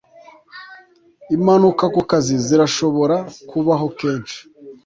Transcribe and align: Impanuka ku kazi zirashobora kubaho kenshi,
Impanuka 1.35 1.83
ku 1.95 2.01
kazi 2.09 2.35
zirashobora 2.47 3.17
kubaho 3.49 3.87
kenshi, 3.99 4.39